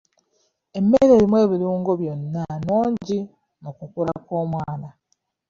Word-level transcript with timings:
Emmere 0.77 1.11
erimu 1.15 1.35
ebirungo 1.45 1.91
byonna 2.01 2.43
nnungi 2.57 3.17
mu 3.63 3.71
kukula 3.77 4.13
kw'omwana. 4.25 4.89